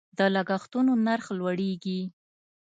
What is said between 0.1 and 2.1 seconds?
د لګښتونو نرخ لوړیږي.